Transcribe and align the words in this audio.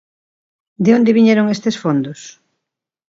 ¿De 0.83 0.91
onde 0.97 1.15
viñeron 1.17 1.51
estes 1.55 1.75
fondos? 1.83 2.19